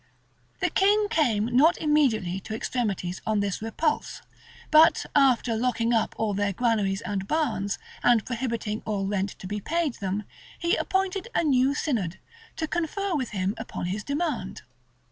[0.61, 4.23] []The king came not immediately to extremities on this repulse;
[4.71, 9.61] but after locking up all their granaries and barns, and prohibiting all rent to be
[9.61, 10.23] paid them,
[10.57, 12.17] he appointed a new synod,
[12.55, 14.63] to confer with him upon his demand.